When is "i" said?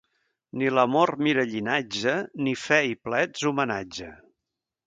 2.95-2.99